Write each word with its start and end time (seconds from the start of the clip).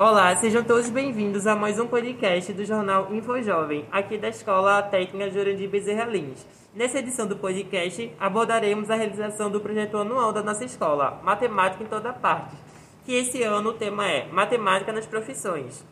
Olá, 0.00 0.36
sejam 0.36 0.62
todos 0.62 0.88
bem-vindos 0.88 1.44
a 1.44 1.56
mais 1.56 1.76
um 1.80 1.88
podcast 1.88 2.52
do 2.52 2.64
jornal 2.64 3.12
Info 3.12 3.42
Jovem, 3.42 3.84
aqui 3.90 4.16
da 4.16 4.28
Escola 4.28 4.80
Técnica 4.80 5.28
Jurandir 5.28 5.68
Bezerra 5.68 6.04
Lins. 6.04 6.46
Nessa 6.72 7.00
edição 7.00 7.26
do 7.26 7.34
podcast, 7.34 8.08
abordaremos 8.16 8.92
a 8.92 8.94
realização 8.94 9.50
do 9.50 9.60
projeto 9.60 9.96
anual 9.96 10.32
da 10.32 10.40
nossa 10.40 10.64
escola, 10.64 11.20
Matemática 11.24 11.82
em 11.82 11.88
Toda 11.88 12.12
Parte, 12.12 12.54
que 13.04 13.12
esse 13.12 13.42
ano 13.42 13.70
o 13.70 13.74
tema 13.74 14.06
é 14.06 14.28
Matemática 14.28 14.92
nas 14.92 15.04
Profissões. 15.04 15.84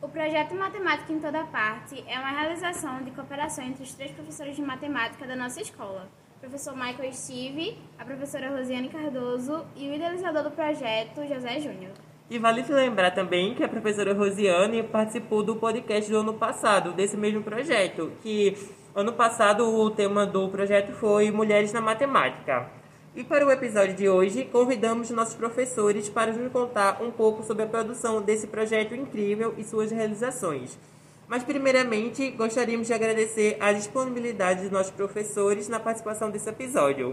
O 0.00 0.08
projeto 0.08 0.54
Matemática 0.54 1.12
em 1.12 1.20
Toda 1.20 1.44
Parte 1.44 2.02
é 2.08 2.18
uma 2.18 2.30
realização 2.30 3.02
de 3.02 3.10
cooperação 3.10 3.62
entre 3.62 3.82
os 3.82 3.92
três 3.92 4.10
professores 4.12 4.56
de 4.56 4.62
matemática 4.62 5.26
da 5.26 5.36
nossa 5.36 5.60
escola, 5.60 6.08
o 6.38 6.40
professor 6.40 6.74
Michael 6.74 7.12
Steve, 7.12 7.76
a 7.98 8.06
professora 8.06 8.56
Rosiane 8.56 8.88
Cardoso 8.88 9.66
e 9.76 9.86
o 9.86 9.94
idealizador 9.94 10.44
do 10.44 10.50
projeto, 10.50 11.28
José 11.28 11.60
Júnior. 11.60 11.92
E 12.30 12.38
vale 12.38 12.64
lembrar 12.68 13.10
também 13.10 13.56
que 13.56 13.64
a 13.64 13.68
professora 13.68 14.14
Rosiane 14.14 14.84
participou 14.84 15.42
do 15.42 15.56
podcast 15.56 16.08
do 16.08 16.18
ano 16.18 16.34
passado, 16.34 16.92
desse 16.92 17.16
mesmo 17.16 17.42
projeto, 17.42 18.12
que 18.22 18.56
ano 18.94 19.12
passado 19.12 19.68
o 19.68 19.90
tema 19.90 20.24
do 20.24 20.48
projeto 20.48 20.92
foi 20.92 21.32
Mulheres 21.32 21.72
na 21.72 21.80
Matemática. 21.80 22.70
E 23.16 23.24
para 23.24 23.44
o 23.44 23.50
episódio 23.50 23.96
de 23.96 24.08
hoje, 24.08 24.44
convidamos 24.44 25.10
nossos 25.10 25.34
professores 25.34 26.08
para 26.08 26.32
nos 26.32 26.52
contar 26.52 27.02
um 27.02 27.10
pouco 27.10 27.42
sobre 27.42 27.64
a 27.64 27.66
produção 27.66 28.22
desse 28.22 28.46
projeto 28.46 28.94
incrível 28.94 29.52
e 29.58 29.64
suas 29.64 29.90
realizações. 29.90 30.78
Mas, 31.26 31.42
primeiramente, 31.42 32.30
gostaríamos 32.30 32.86
de 32.86 32.94
agradecer 32.94 33.56
a 33.58 33.72
disponibilidade 33.72 34.62
dos 34.62 34.70
nossos 34.70 34.92
professores 34.92 35.68
na 35.68 35.80
participação 35.80 36.30
desse 36.30 36.48
episódio. 36.48 37.12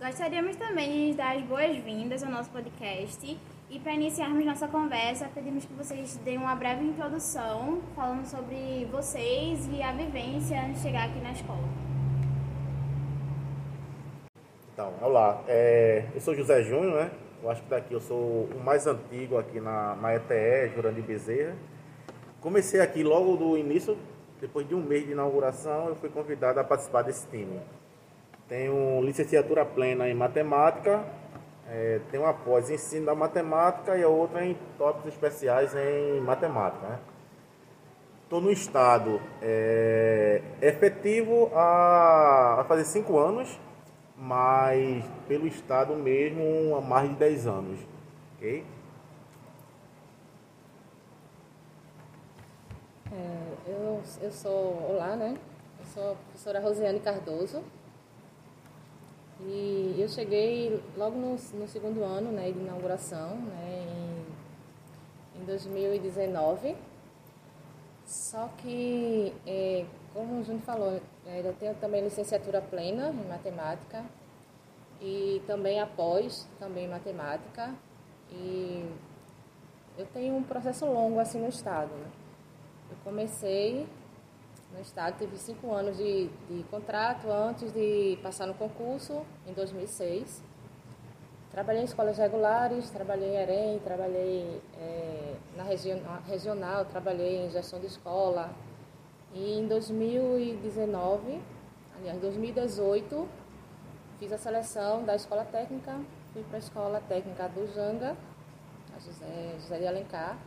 Gostaríamos 0.00 0.54
também 0.54 1.10
de 1.10 1.16
dar 1.16 1.36
as 1.36 1.42
boas-vindas 1.42 2.22
ao 2.22 2.30
nosso 2.30 2.48
podcast 2.50 3.36
e 3.70 3.78
para 3.78 3.92
iniciarmos 3.94 4.44
nossa 4.44 4.66
conversa, 4.66 5.30
pedimos 5.32 5.64
que 5.64 5.72
vocês 5.74 6.16
deem 6.24 6.38
uma 6.38 6.56
breve 6.56 6.84
introdução 6.84 7.80
falando 7.94 8.26
sobre 8.26 8.84
vocês 8.90 9.68
e 9.72 9.80
a 9.80 9.92
vivência 9.92 10.60
antes 10.60 10.82
de 10.82 10.88
chegar 10.88 11.08
aqui 11.08 11.20
na 11.20 11.30
escola. 11.30 11.68
Então, 14.72 14.92
olá, 15.00 15.44
é, 15.46 16.04
eu 16.12 16.20
sou 16.20 16.34
José 16.34 16.64
Júnior, 16.64 17.04
né? 17.04 17.10
Eu 17.40 17.48
acho 17.48 17.62
que 17.62 17.70
daqui 17.70 17.94
eu 17.94 18.00
sou 18.00 18.48
o 18.52 18.60
mais 18.64 18.88
antigo 18.88 19.38
aqui 19.38 19.60
na, 19.60 19.94
na 19.94 20.16
ETE, 20.16 20.74
Jurandir 20.74 21.04
Bezerra. 21.04 21.54
Comecei 22.40 22.80
aqui 22.80 23.04
logo 23.04 23.36
do 23.36 23.56
início, 23.56 23.96
depois 24.40 24.66
de 24.66 24.74
um 24.74 24.82
mês 24.82 25.06
de 25.06 25.12
inauguração, 25.12 25.88
eu 25.88 25.94
fui 25.94 26.08
convidado 26.08 26.58
a 26.58 26.64
participar 26.64 27.02
desse 27.02 27.26
time. 27.28 27.60
Tenho 28.48 29.00
licenciatura 29.02 29.64
plena 29.64 30.08
em 30.08 30.14
matemática, 30.14 31.04
é, 31.70 32.00
tenho 32.10 32.24
uma 32.24 32.34
pós 32.34 32.68
em 32.68 32.74
ensino 32.74 33.06
da 33.06 33.14
matemática 33.14 33.96
e 33.96 34.02
a 34.02 34.08
outra 34.08 34.44
em 34.44 34.58
tópicos 34.76 35.12
especiais 35.14 35.74
em 35.74 36.20
matemática. 36.20 37.00
Estou 38.24 38.40
né? 38.40 38.46
no 38.46 38.52
estado 38.52 39.20
é, 39.40 40.42
efetivo 40.60 41.50
a, 41.54 42.58
a 42.60 42.64
fazer 42.64 42.84
cinco 42.84 43.18
anos 43.18 43.58
mas 44.20 45.02
pelo 45.26 45.46
Estado 45.46 45.96
mesmo 45.96 46.76
há 46.76 46.80
mais 46.82 47.08
de 47.08 47.16
10 47.16 47.46
anos. 47.46 47.80
Ok? 48.36 48.64
É, 53.12 53.52
eu, 53.66 54.02
eu 54.20 54.30
sou, 54.30 54.90
olá, 54.90 55.16
né? 55.16 55.38
Eu 55.78 55.86
sou 55.86 56.12
a 56.12 56.14
professora 56.14 56.60
Rosiane 56.60 57.00
Cardoso. 57.00 57.64
E 59.46 59.96
eu 59.98 60.08
cheguei 60.08 60.82
logo 60.96 61.16
no, 61.16 61.30
no 61.30 61.68
segundo 61.68 62.02
ano 62.04 62.30
né, 62.30 62.50
de 62.50 62.58
inauguração, 62.58 63.36
né, 63.36 63.86
em, 65.36 65.40
em 65.40 65.44
2019. 65.44 66.76
Só 68.04 68.48
que, 68.58 69.32
é, 69.46 69.86
como 70.12 70.40
o 70.40 70.44
Júnior 70.44 70.62
falou, 70.62 71.00
é, 71.26 71.40
eu 71.40 71.54
tenho 71.54 71.74
também 71.76 72.02
licenciatura 72.02 72.60
plena 72.60 73.10
em 73.10 73.28
matemática 73.28 74.04
e 75.00 75.40
também 75.46 75.80
após, 75.80 76.46
também 76.58 76.86
em 76.86 76.88
matemática. 76.88 77.72
E 78.30 78.84
eu 79.96 80.06
tenho 80.06 80.34
um 80.36 80.42
processo 80.42 80.84
longo 80.86 81.18
assim 81.18 81.40
no 81.40 81.48
Estado. 81.48 81.90
Né? 81.94 82.10
Eu 82.90 82.96
comecei 83.04 83.86
no 84.72 84.80
Estado, 84.80 85.18
tive 85.18 85.36
cinco 85.36 85.72
anos 85.72 85.96
de, 85.96 86.28
de 86.48 86.62
contrato 86.70 87.30
antes 87.30 87.72
de 87.72 88.18
passar 88.22 88.46
no 88.46 88.54
concurso, 88.54 89.22
em 89.46 89.52
2006. 89.52 90.42
Trabalhei 91.50 91.82
em 91.82 91.84
escolas 91.84 92.16
regulares, 92.16 92.90
trabalhei 92.90 93.30
em 93.30 93.36
EREM, 93.36 93.78
trabalhei 93.80 94.62
é, 94.78 95.34
na, 95.56 95.64
regi 95.64 95.92
na 95.94 96.20
regional, 96.20 96.84
trabalhei 96.84 97.44
em 97.44 97.50
gestão 97.50 97.80
de 97.80 97.86
escola, 97.86 98.50
e 99.34 99.58
em 99.58 99.66
2019, 99.66 101.40
aliás, 101.98 102.20
2018, 102.20 103.28
fiz 104.18 104.32
a 104.32 104.38
seleção 104.38 105.04
da 105.04 105.16
escola 105.16 105.44
técnica, 105.44 105.98
fui 106.32 106.42
para 106.44 106.56
a 106.56 106.58
escola 106.58 107.02
técnica 107.08 107.48
do 107.48 107.66
Janga, 107.74 108.16
a 108.94 108.98
José, 109.00 109.54
José 109.60 109.78
de 109.78 109.86
Alencar, 109.86 110.38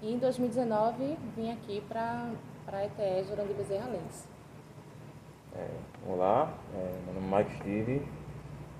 e 0.00 0.12
em 0.12 0.18
2019 0.18 1.18
vim 1.34 1.50
aqui 1.50 1.82
para 1.82 2.30
a 2.72 2.84
ETE 2.84 3.24
Jurandir 3.28 3.54
Bezerra 3.54 3.88
Lens. 3.90 4.28
É, 5.54 5.68
olá, 6.08 6.52
é, 6.74 6.98
meu 7.04 7.14
nome 7.14 7.32
é 7.32 7.38
Mike 7.38 7.56
Steve, 7.58 8.02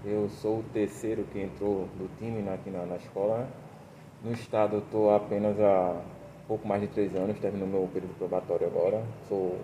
eu 0.05 0.29
sou 0.29 0.59
o 0.59 0.65
terceiro 0.73 1.25
que 1.33 1.41
entrou 1.41 1.89
do 1.97 2.11
time 2.19 2.47
aqui 2.49 2.69
na, 2.69 2.85
na 2.85 2.97
escola. 2.97 3.49
No 4.25 4.33
estado 4.33 4.77
eu 4.77 4.81
estou 4.81 5.15
apenas 5.15 5.59
a 5.61 6.03
pouco 6.49 6.67
mais 6.67 6.81
de 6.81 6.89
três 6.89 7.15
anos, 7.15 7.39
termino 7.39 7.67
meu 7.67 7.89
período 7.93 8.17
probatório 8.19 8.67
agora. 8.67 9.03
Sou 9.29 9.57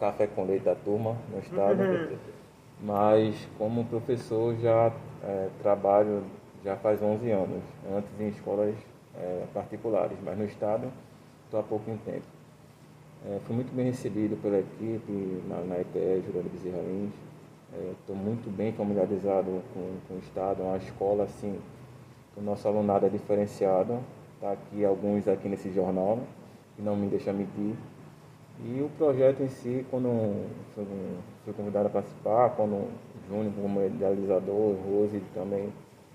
café 0.00 0.26
com 0.26 0.44
leite 0.44 0.64
da 0.64 0.74
turma 0.74 1.16
no 1.30 1.38
estado. 1.38 1.82
Uhum. 1.82 2.16
Mas 2.80 3.48
como 3.58 3.84
professor 3.84 4.56
já 4.56 4.92
é, 5.22 5.48
trabalho 5.62 6.24
já 6.64 6.76
faz 6.76 7.02
11 7.02 7.30
anos, 7.30 7.62
antes 7.94 8.10
em 8.18 8.28
escolas 8.28 8.74
é, 9.14 9.44
particulares, 9.52 10.16
mas 10.24 10.38
no 10.38 10.44
estado 10.44 10.90
estou 11.44 11.60
há 11.60 11.62
pouco 11.62 11.84
tempo. 12.04 12.37
É, 13.26 13.40
fui 13.46 13.56
muito 13.56 13.74
bem 13.74 13.86
recebido 13.86 14.40
pela 14.40 14.58
equipe 14.58 15.42
na, 15.48 15.60
na 15.62 15.80
ETE, 15.80 16.22
Jurando 16.26 16.50
Bezerra 16.50 16.82
Lins. 16.82 17.12
Estou 18.00 18.16
é, 18.16 18.18
muito 18.18 18.50
bem 18.54 18.72
familiarizado 18.72 19.62
com, 19.74 19.96
com 20.06 20.14
o 20.14 20.18
estado, 20.18 20.62
é 20.62 20.64
uma 20.64 20.76
escola 20.76 21.24
assim, 21.24 21.58
o 22.36 22.40
nosso 22.40 22.66
alunado 22.66 23.06
é 23.06 23.08
diferenciado, 23.08 23.98
Está 24.40 24.52
aqui 24.52 24.84
alguns 24.84 25.26
aqui 25.26 25.48
nesse 25.48 25.68
jornal, 25.72 26.20
que 26.76 26.80
não 26.80 26.94
me 26.94 27.08
deixa 27.08 27.32
mentir. 27.32 27.74
E 28.64 28.80
o 28.80 28.88
projeto 28.96 29.42
em 29.42 29.48
si, 29.48 29.84
quando 29.90 30.46
fui, 30.76 30.86
fui 31.44 31.52
convidado 31.54 31.88
a 31.88 31.90
participar, 31.90 32.50
quando 32.50 32.74
o 32.74 32.88
Júnior, 33.28 33.52
como 33.60 33.84
idealizador, 33.84 34.76
Rose 34.86 35.20
também 35.34 35.72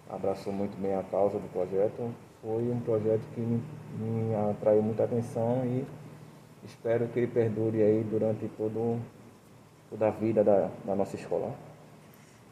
abraçou 0.09 0.53
muito 0.53 0.81
bem 0.81 0.95
a 0.95 1.03
causa 1.03 1.37
do 1.37 1.51
projeto, 1.51 2.09
foi 2.41 2.63
um 2.71 2.79
projeto 2.79 3.23
que 3.35 3.41
me, 3.41 3.61
me 3.99 4.35
atraiu 4.49 4.81
muita 4.81 5.03
atenção 5.03 5.65
e 5.65 5.85
espero 6.65 7.07
que 7.07 7.19
ele 7.19 7.27
perdure 7.27 7.81
aí 7.81 8.03
durante 8.03 8.47
todo, 8.57 8.99
toda 9.89 10.07
a 10.07 10.11
vida 10.11 10.43
da, 10.43 10.69
da 10.85 10.95
nossa 10.95 11.15
escola. 11.15 11.53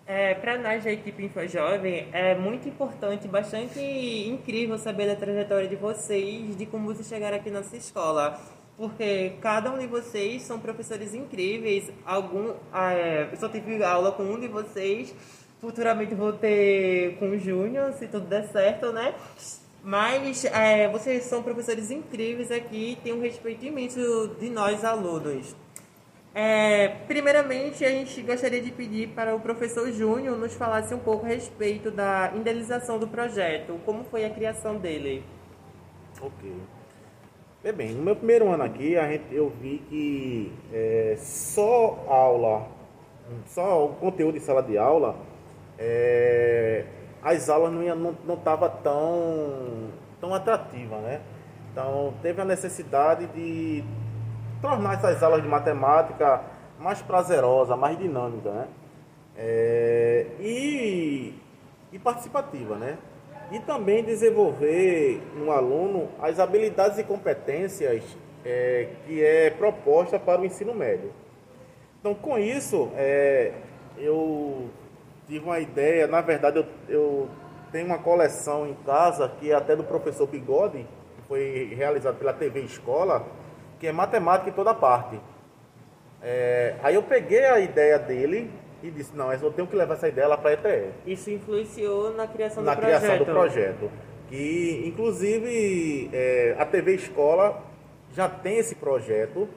É, 0.06 0.34
para 0.34 0.58
nós 0.58 0.84
da 0.84 0.92
equipe 0.92 1.24
InfoJovem 1.24 2.10
é 2.12 2.36
muito 2.36 2.68
importante, 2.68 3.28
bastante 3.28 3.80
incrível 3.80 4.78
saber 4.78 5.08
da 5.08 5.16
trajetória 5.16 5.70
de 5.70 5.76
vocês, 5.76 6.58
de 6.58 6.66
como 6.66 6.88
vocês 6.88 7.08
chegaram 7.08 7.38
aqui 7.38 7.50
na 7.50 7.60
nossa 7.60 7.78
escola. 7.78 8.38
Porque 8.76 9.34
cada 9.42 9.72
um 9.72 9.78
de 9.78 9.86
vocês 9.86 10.42
são 10.42 10.60
professores 10.60 11.14
incríveis. 11.14 11.92
Algum, 12.06 12.54
é, 12.74 13.30
eu 13.32 13.38
só 13.38 13.48
tive 13.48 13.84
aula 13.84 14.12
com 14.12 14.24
um 14.24 14.40
de 14.40 14.48
vocês. 14.48 15.16
Futuramente 15.60 16.16
vou 16.16 16.34
ter 16.34 17.18
com 17.20 17.30
o 17.30 17.38
Júnior, 17.38 17.94
se 17.94 18.08
tudo 18.08 18.26
der 18.26 18.48
certo, 18.48 18.92
né? 18.92 19.14
Mas 19.84 20.46
é, 20.46 20.88
vocês 20.90 21.24
são 21.24 21.42
professores 21.42 21.90
incríveis 21.90 22.52
aqui, 22.52 22.98
têm 23.04 23.14
um 23.14 23.22
respeito 23.22 23.66
imenso 23.66 24.36
de 24.40 24.50
nós 24.50 24.86
alunos. 24.86 25.56
É, 26.34 26.88
primeiramente, 27.08 27.84
a 27.84 27.90
gente 27.90 28.22
gostaria 28.22 28.62
de 28.62 28.72
pedir 28.72 29.10
para 29.10 29.36
o 29.36 29.40
professor 29.40 29.92
Júnior 29.92 30.38
nos 30.38 30.54
falasse 30.54 30.94
um 30.94 31.00
pouco 31.00 31.26
a 31.26 31.30
respeito 31.30 31.92
da 31.92 32.32
idealização 32.36 32.98
do 33.00 33.08
projeto, 33.08 33.80
como 33.86 34.04
foi 34.06 34.24
a 34.24 34.30
criação 34.30 34.78
dele. 34.78 35.24
Ok. 36.22 36.54
Bem, 37.64 37.74
bem 37.74 37.92
no 37.94 38.04
meu 38.04 38.16
primeiro 38.16 38.50
ano 38.50 38.64
aqui, 38.64 38.96
a 38.98 39.08
gente, 39.10 39.26
eu 39.32 39.50
vi 39.50 39.84
que 39.90 40.54
é, 40.72 41.16
só 41.18 42.06
aula, 42.08 42.68
só 43.48 43.86
o 43.86 43.90
conteúdo 43.96 44.36
de 44.36 44.40
sala 44.40 44.64
de 44.64 44.78
aula, 44.78 45.18
é, 45.78 46.86
as 47.24 47.50
aulas 47.50 47.72
não 47.72 47.84
estavam 47.84 48.68
não, 48.68 48.76
não 48.76 48.82
tão, 48.82 49.90
tão 50.20 50.34
atrativas, 50.34 51.00
né? 51.02 51.22
Então, 51.72 52.14
teve 52.22 52.42
a 52.42 52.46
necessidade 52.46 53.28
de 53.28 53.84
tornar 54.62 54.96
essas 54.96 55.24
aulas 55.24 55.42
de 55.42 55.48
matemática 55.48 56.42
mais 56.80 57.02
prazerosa, 57.02 57.76
mais 57.76 57.98
dinâmica, 57.98 58.52
né? 58.52 58.68
É, 59.38 60.28
e, 60.40 61.34
e 61.92 62.00
participativa, 62.00 62.76
né? 62.76 62.98
e 63.52 63.60
também 63.60 64.04
desenvolver 64.04 65.22
no 65.36 65.52
aluno 65.52 66.10
as 66.22 66.40
habilidades 66.40 66.98
e 66.98 67.04
competências 67.04 68.02
é, 68.46 68.88
que 69.06 69.22
é 69.22 69.50
proposta 69.50 70.18
para 70.18 70.42
o 70.42 70.46
ensino 70.46 70.74
médio. 70.74 71.12
Então, 72.00 72.16
com 72.16 72.40
isso, 72.40 72.90
é, 72.96 73.52
eu 73.98 74.70
tive 75.32 75.46
uma 75.46 75.60
ideia, 75.60 76.08
na 76.08 76.20
verdade, 76.20 76.58
eu, 76.58 76.66
eu 76.90 77.30
tenho 77.72 77.86
uma 77.86 78.00
coleção 78.00 78.68
em 78.68 78.74
casa 78.86 79.30
que 79.40 79.50
é 79.50 79.56
até 79.56 79.78
do 79.78 79.84
professor 79.84 80.28
Bigode, 80.28 80.86
que 81.16 81.22
foi 81.26 81.74
realizado 81.74 82.18
pela 82.18 82.34
TV 82.34 82.60
Escola, 82.60 83.26
que 83.80 83.88
é 83.88 83.94
matemática 83.94 84.50
em 84.50 84.54
toda 84.54 84.74
parte. 84.74 85.18
É, 86.22 86.76
aí 86.84 86.96
eu 86.96 87.04
peguei 87.04 87.46
a 87.46 87.62
ideia 87.62 87.98
dele 87.98 88.52
e 88.84 88.92
disse, 88.92 89.16
não, 89.16 89.32
eu 89.32 89.54
tenho 89.54 89.68
que 89.68 89.76
levar 89.76 89.94
essa 89.94 90.10
ideia 90.10 90.28
lá 90.28 90.38
para 90.38 90.50
a 90.50 90.54
ETE. 90.54 90.90
Isso 91.06 91.32
influenciou 91.32 92.14
na 92.14 92.28
criação 92.28 92.62
na 92.62 92.76
do 92.76 92.82
criação 92.82 93.08
projeto. 93.08 93.26
do 93.26 93.34
projeto. 93.34 93.92
Que, 94.28 94.84
inclusive, 94.86 96.10
é, 96.12 96.58
a 96.60 96.66
TV 96.66 96.96
Escola 96.96 97.64
já 98.12 98.28
tem 98.28 98.58
esse 98.58 98.76
projeto, 98.76 99.48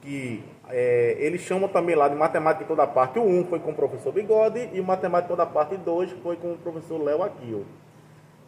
que 0.00 0.42
é, 0.68 1.16
eles 1.18 1.42
chamam 1.42 1.68
também 1.68 1.94
lá 1.94 2.08
de 2.08 2.16
Matemática 2.16 2.64
em 2.64 2.66
toda 2.66 2.86
parte. 2.86 3.18
O 3.18 3.24
1 3.24 3.46
foi 3.46 3.60
com 3.60 3.70
o 3.70 3.74
professor 3.74 4.12
Bigode 4.12 4.70
e 4.72 4.80
o 4.80 4.84
Matemática 4.84 5.32
em 5.32 5.36
toda 5.36 5.46
parte 5.46 5.76
2 5.76 6.12
foi 6.22 6.36
com 6.36 6.52
o 6.52 6.58
professor 6.58 7.02
Léo 7.02 7.22
Aquil. 7.22 7.64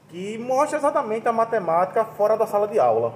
Que 0.09 0.39
mostra 0.39 0.79
exatamente 0.79 1.29
a 1.29 1.33
matemática 1.33 2.05
fora 2.05 2.37
da 2.37 2.47
sala 2.47 2.67
de 2.67 2.79
aula. 2.79 3.15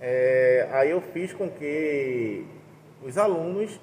É, 0.00 0.68
aí 0.72 0.90
eu 0.90 1.00
fiz 1.00 1.32
com 1.32 1.48
que 1.48 2.44
os 3.02 3.18
alunos 3.18 3.78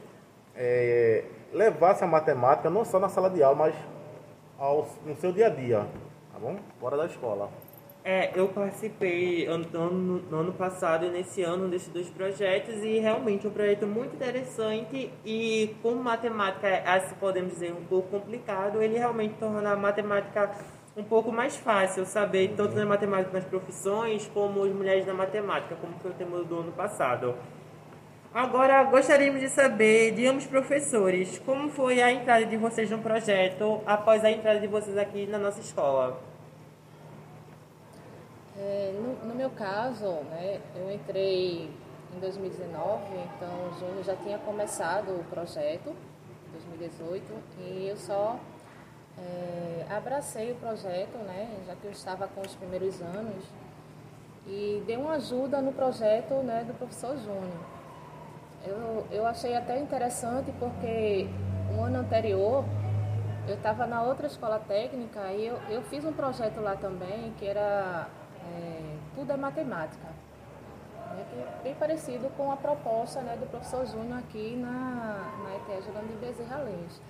é, 0.55 1.23
levassem 1.53 2.07
a 2.07 2.11
matemática 2.11 2.69
não 2.69 2.83
só 2.83 2.99
na 2.99 3.07
sala 3.07 3.29
de 3.29 3.41
aula, 3.43 3.55
mas 3.55 3.75
ao, 4.57 4.87
no 5.05 5.15
seu 5.15 5.31
dia 5.31 5.47
a 5.47 5.49
dia, 5.49 5.87
tá 6.33 6.39
bom? 6.39 6.57
Fora 6.79 6.97
da 6.97 7.05
escola. 7.05 7.49
É, 8.11 8.31
eu 8.33 8.47
participei 8.47 9.45
ano, 9.45 9.67
ano, 9.71 10.23
no 10.31 10.39
ano 10.39 10.53
passado 10.53 11.05
e 11.05 11.09
nesse 11.09 11.43
ano 11.43 11.67
desses 11.67 11.89
dois 11.89 12.09
projetos 12.09 12.83
e 12.83 12.97
realmente 12.97 13.45
um 13.45 13.51
projeto 13.51 13.85
muito 13.85 14.15
interessante 14.15 15.13
e 15.23 15.75
com 15.83 15.93
matemática, 15.93 16.81
assim 16.87 17.13
podemos 17.19 17.53
dizer, 17.53 17.71
um 17.71 17.85
pouco 17.85 18.09
complicado, 18.09 18.81
ele 18.81 18.97
realmente 18.97 19.35
torna 19.35 19.73
a 19.73 19.75
matemática 19.75 20.49
um 20.97 21.03
pouco 21.03 21.31
mais 21.31 21.55
fácil, 21.57 22.03
saber 22.03 22.55
tanto 22.57 22.75
na 22.75 22.83
matemática 22.83 23.31
nas 23.31 23.45
profissões 23.45 24.27
como 24.33 24.63
as 24.63 24.71
mulheres 24.71 25.05
na 25.05 25.13
matemática, 25.13 25.75
como 25.75 25.93
foi 25.99 26.09
o 26.09 26.13
tema 26.15 26.43
do 26.43 26.61
ano 26.61 26.71
passado. 26.71 27.35
Agora, 28.33 28.85
gostaríamos 28.85 29.39
de 29.39 29.49
saber 29.49 30.15
de 30.15 30.25
ambos 30.25 30.47
professores, 30.47 31.37
como 31.45 31.69
foi 31.69 32.01
a 32.01 32.11
entrada 32.11 32.43
de 32.43 32.57
vocês 32.57 32.89
no 32.89 32.97
projeto 32.97 33.81
após 33.85 34.25
a 34.25 34.31
entrada 34.31 34.59
de 34.59 34.65
vocês 34.65 34.97
aqui 34.97 35.27
na 35.27 35.37
nossa 35.37 35.59
escola? 35.59 36.28
É, 38.61 38.91
no, 38.93 39.29
no, 39.29 39.35
meu 39.35 39.49
caso, 39.51 40.05
né, 40.31 40.59
eu 40.75 40.91
entrei 40.91 41.71
em 42.13 42.19
2019, 42.19 43.03
então 43.15 43.69
o 43.69 43.79
Júnior 43.79 44.03
já 44.03 44.17
tinha 44.17 44.37
começado 44.39 45.11
o 45.11 45.23
projeto, 45.29 45.95
em 46.49 46.77
2018, 46.77 47.33
e 47.57 47.87
eu 47.87 47.95
só 47.95 48.37
é, 49.17 49.85
abracei 49.89 50.51
o 50.51 50.55
projeto, 50.55 51.17
né, 51.19 51.57
já 51.65 51.73
que 51.73 51.85
eu 51.85 51.91
estava 51.91 52.27
com 52.27 52.41
os 52.41 52.53
primeiros 52.55 53.01
anos, 53.01 53.45
e 54.45 54.83
dei 54.85 54.97
uma 54.97 55.13
ajuda 55.13 55.61
no 55.61 55.71
projeto 55.71 56.33
né, 56.43 56.65
do 56.67 56.73
professor 56.73 57.15
Júnior. 57.15 57.63
Eu, 58.65 59.07
eu 59.09 59.25
achei 59.25 59.55
até 59.55 59.79
interessante 59.79 60.51
porque 60.59 61.29
um 61.71 61.85
ano 61.85 61.99
anterior 61.99 62.65
eu 63.47 63.55
estava 63.55 63.87
na 63.87 64.03
outra 64.03 64.27
escola 64.27 64.59
técnica 64.59 65.31
e 65.31 65.47
eu, 65.47 65.57
eu 65.69 65.81
fiz 65.83 66.03
um 66.03 66.11
projeto 66.11 66.59
lá 66.59 66.75
também 66.75 67.33
que 67.39 67.45
era 67.45 68.09
é, 68.45 68.97
tudo 69.15 69.31
é 69.31 69.37
matemática. 69.37 70.07
É 70.95 71.61
bem 71.63 71.75
parecido 71.75 72.29
com 72.37 72.51
a 72.51 72.55
proposta 72.55 73.21
né, 73.21 73.35
do 73.35 73.49
professor 73.49 73.85
Júnior 73.85 74.19
aqui 74.19 74.55
na, 74.55 75.41
na 75.43 75.55
ETE 75.55 75.85
Jogando 75.85 76.07
de 76.07 76.25
Bezerra 76.25 76.63
Lins. 76.63 77.01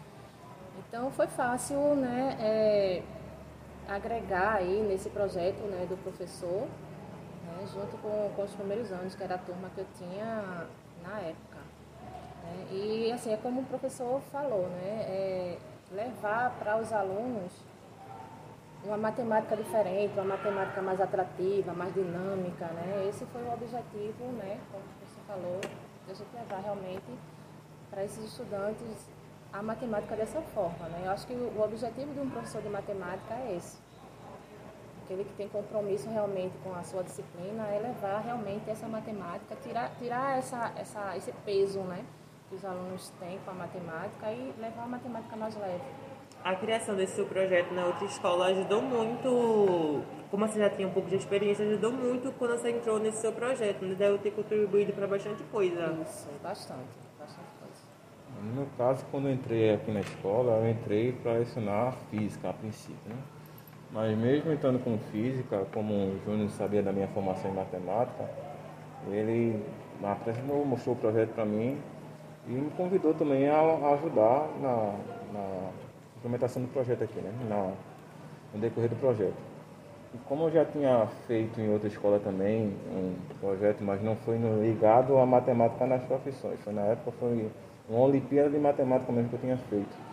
Então 0.79 1.11
foi 1.11 1.27
fácil 1.27 1.95
né, 1.95 2.37
é, 2.39 3.03
agregar 3.87 4.55
aí 4.55 4.81
nesse 4.81 5.09
projeto 5.09 5.61
né, 5.63 5.85
do 5.87 5.97
professor, 5.97 6.67
né, 7.43 7.65
junto 7.73 7.97
com, 7.97 8.31
com 8.35 8.41
os 8.43 8.55
primeiros 8.55 8.91
anos, 8.91 9.15
que 9.15 9.23
era 9.23 9.35
a 9.35 9.39
turma 9.39 9.69
que 9.75 9.81
eu 9.81 9.87
tinha 9.97 10.67
na 11.03 11.19
época. 11.19 11.59
Né. 12.43 12.67
E 12.71 13.11
assim, 13.11 13.33
é 13.33 13.37
como 13.37 13.61
o 13.61 13.65
professor 13.65 14.21
falou, 14.31 14.67
né, 14.69 15.05
é 15.07 15.57
levar 15.91 16.51
para 16.59 16.77
os 16.77 16.93
alunos 16.93 17.51
uma 18.83 18.97
matemática 18.97 19.55
diferente, 19.57 20.13
uma 20.13 20.37
matemática 20.37 20.81
mais 20.81 21.01
atrativa, 21.01 21.73
mais 21.73 21.93
dinâmica, 21.93 22.65
né? 22.67 23.05
Esse 23.09 23.25
foi 23.25 23.43
o 23.43 23.53
objetivo, 23.53 24.25
né, 24.37 24.59
como 24.71 24.83
você 25.01 25.19
falou, 25.27 25.59
de 25.59 26.11
a 26.11 26.15
gente 26.15 26.33
levar 26.33 26.61
realmente 26.61 27.19
para 27.89 28.03
esses 28.03 28.23
estudantes 28.23 29.09
a 29.51 29.61
matemática 29.61 30.15
dessa 30.15 30.41
forma, 30.41 30.87
né? 30.89 31.01
Eu 31.05 31.11
acho 31.11 31.27
que 31.27 31.33
o 31.33 31.61
objetivo 31.61 32.13
de 32.13 32.19
um 32.19 32.29
professor 32.29 32.61
de 32.61 32.69
matemática 32.69 33.33
é 33.33 33.55
esse. 33.57 33.77
Aquele 35.03 35.23
que 35.23 35.33
tem 35.33 35.49
compromisso 35.49 36.07
realmente 36.09 36.55
com 36.63 36.73
a 36.73 36.83
sua 36.83 37.03
disciplina 37.03 37.67
é 37.67 37.79
levar 37.79 38.19
realmente 38.19 38.69
essa 38.69 38.87
matemática, 38.87 39.55
tirar, 39.55 39.91
tirar 39.97 40.37
essa, 40.37 40.71
essa, 40.77 41.17
esse 41.17 41.31
peso, 41.43 41.79
né, 41.81 42.05
que 42.47 42.55
os 42.55 42.63
alunos 42.63 43.09
têm 43.19 43.39
com 43.39 43.51
a 43.51 43.55
matemática 43.55 44.31
e 44.31 44.53
levar 44.59 44.83
a 44.83 44.87
matemática 44.87 45.35
mais 45.35 45.55
leve 45.57 46.08
a 46.43 46.55
criação 46.55 46.95
desse 46.95 47.15
seu 47.15 47.25
projeto 47.25 47.73
na 47.73 47.85
outra 47.85 48.05
escola 48.05 48.47
ajudou 48.47 48.81
muito, 48.81 50.03
como 50.31 50.47
você 50.47 50.59
já 50.59 50.69
tinha 50.69 50.87
um 50.87 50.91
pouco 50.91 51.09
de 51.09 51.15
experiência, 51.15 51.65
ajudou 51.65 51.91
muito 51.91 52.31
quando 52.33 52.51
você 52.51 52.71
entrou 52.71 52.99
nesse 52.99 53.17
seu 53.17 53.31
projeto, 53.31 53.83
né? 53.83 53.95
deve 53.95 54.17
ter 54.19 54.31
contribuído 54.31 54.93
para 54.93 55.07
bastante 55.07 55.43
coisa. 55.43 55.97
Isso, 56.01 56.29
bastante, 56.41 56.87
bastante 57.19 57.49
coisa. 57.59 57.81
No 58.41 58.53
meu 58.53 58.67
caso, 58.77 59.05
quando 59.11 59.27
eu 59.27 59.33
entrei 59.33 59.73
aqui 59.73 59.91
na 59.91 59.99
escola, 59.99 60.53
eu 60.63 60.69
entrei 60.69 61.11
para 61.11 61.33
lecionar 61.33 61.93
física 62.09 62.49
a 62.49 62.53
princípio, 62.53 62.97
né? 63.07 63.17
Mas 63.91 64.15
mesmo 64.17 64.51
entrando 64.51 64.79
com 64.83 64.99
física, 65.11 65.65
como 65.73 65.93
o 65.93 66.19
Júnior 66.23 66.49
sabia 66.51 66.83
da 66.83 66.93
minha 66.93 67.07
formação 67.07 67.49
em 67.49 67.55
matemática, 67.55 68.29
ele 69.07 69.61
apresentou, 70.03 70.63
mostrou 70.63 70.95
o 70.95 70.97
projeto 70.97 71.33
para 71.33 71.43
mim 71.43 71.77
e 72.47 72.51
me 72.51 72.69
convidou 72.71 73.13
também 73.15 73.49
a, 73.49 73.59
ajudar 73.93 74.47
na, 74.61 74.93
na 75.33 75.71
implementação 76.19 76.61
do 76.61 76.67
projeto 76.67 77.03
aqui, 77.03 77.19
né? 77.19 77.31
Na, 77.49 77.71
no 78.53 78.59
decorrer 78.59 78.89
do 78.89 78.95
projeto. 78.97 79.49
E 80.13 80.17
como 80.27 80.45
eu 80.45 80.51
já 80.51 80.65
tinha 80.65 81.07
feito 81.27 81.59
em 81.61 81.71
outra 81.71 81.87
escola 81.87 82.19
também 82.19 82.73
um 82.91 83.15
projeto, 83.39 83.83
mas 83.83 84.01
não 84.01 84.15
foi 84.15 84.37
ligado 84.37 85.17
à 85.17 85.25
matemática 85.25 85.85
nas 85.85 86.03
profissões. 86.03 86.59
Foi 86.61 86.73
na 86.73 86.81
época 86.81 87.11
foi 87.19 87.49
uma 87.87 88.05
Olimpíada 88.05 88.49
de 88.49 88.57
Matemática 88.57 89.11
mesmo 89.11 89.29
que 89.29 89.35
eu 89.35 89.39
tinha 89.39 89.57
feito. 89.57 90.09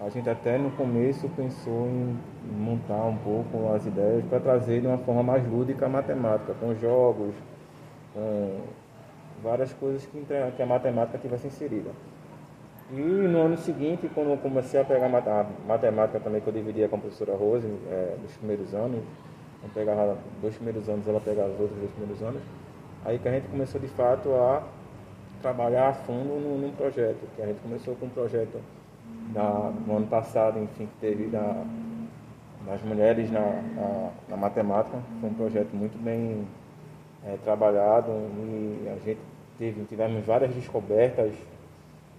A 0.00 0.08
gente 0.10 0.30
até 0.30 0.56
no 0.56 0.70
começo 0.70 1.28
pensou 1.30 1.88
em 1.88 2.16
montar 2.56 3.04
um 3.06 3.16
pouco 3.16 3.74
as 3.74 3.84
ideias 3.84 4.24
para 4.26 4.38
trazer 4.38 4.80
de 4.80 4.86
uma 4.86 4.98
forma 4.98 5.24
mais 5.24 5.44
lúdica 5.48 5.86
a 5.86 5.88
matemática, 5.88 6.54
com 6.54 6.72
jogos, 6.76 7.34
com 8.14 8.60
várias 9.42 9.72
coisas 9.72 10.06
que, 10.06 10.24
que 10.56 10.62
a 10.62 10.66
matemática 10.66 11.18
tivesse 11.18 11.48
inserida. 11.48 11.90
E 12.90 12.94
no 12.96 13.42
ano 13.42 13.56
seguinte, 13.58 14.10
quando 14.14 14.30
eu 14.30 14.38
comecei 14.38 14.80
a 14.80 14.84
pegar 14.84 15.10
matemática 15.66 16.18
também, 16.20 16.40
que 16.40 16.46
eu 16.46 16.52
dividia 16.52 16.88
com 16.88 16.96
a 16.96 16.98
professora 16.98 17.36
Rose, 17.36 17.66
é, 17.90 18.16
nos 18.22 18.32
primeiros 18.36 18.72
anos, 18.74 19.02
eu 19.62 19.68
pegava 19.74 20.16
dois 20.40 20.54
primeiros 20.54 20.88
anos, 20.88 21.06
ela 21.06 21.20
pegava 21.20 21.50
os 21.50 21.60
outros 21.60 21.78
dois 21.78 21.90
primeiros 21.90 22.22
anos, 22.22 22.40
aí 23.04 23.18
que 23.18 23.28
a 23.28 23.32
gente 23.32 23.48
começou 23.48 23.78
de 23.78 23.88
fato 23.88 24.32
a 24.32 24.62
trabalhar 25.42 25.88
a 25.88 25.92
fundo 25.92 26.40
num, 26.40 26.58
num 26.58 26.72
projeto, 26.72 27.28
que 27.36 27.42
a 27.42 27.46
gente 27.46 27.60
começou 27.60 27.94
com 27.96 28.06
um 28.06 28.10
projeto 28.10 28.58
da, 29.34 29.70
no 29.86 29.96
ano 29.98 30.06
passado, 30.06 30.58
enfim, 30.58 30.86
que 30.86 31.00
teve 31.00 31.26
da, 31.26 31.64
das 32.64 32.82
mulheres 32.82 33.30
na, 33.30 33.40
na, 33.40 34.10
na, 34.30 34.36
matemática, 34.36 34.96
foi 35.20 35.28
um 35.28 35.34
projeto 35.34 35.74
muito 35.74 36.02
bem 36.02 36.46
é, 37.26 37.36
trabalhado 37.44 38.10
e 38.10 38.88
a 38.88 39.04
gente 39.04 39.20
teve, 39.58 39.84
tivemos 39.84 40.24
várias 40.24 40.54
descobertas 40.54 41.34